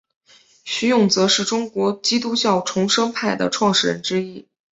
[0.63, 4.47] 徐永泽是中国基督教重生派的创始人之一。